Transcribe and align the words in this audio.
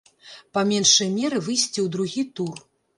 Па 0.57 0.63
меншай 0.69 1.13
меры 1.19 1.43
выйсці 1.47 1.69
ў 1.69 1.87
другі 1.97 2.21
тур. 2.39 2.57